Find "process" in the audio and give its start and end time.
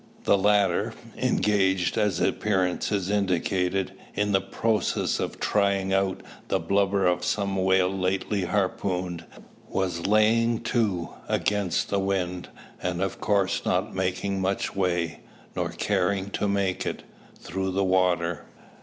4.41-5.19